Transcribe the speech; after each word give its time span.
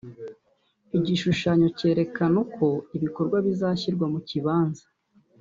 igishusahanyo 0.97 1.67
cyererekana 1.77 2.35
uko 2.45 2.65
ibikorwa 2.97 3.37
bizashyirwa 3.45 4.05
mu 4.13 4.19
kibanza 4.27 4.85